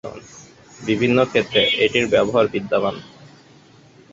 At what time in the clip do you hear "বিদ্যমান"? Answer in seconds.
2.47-2.95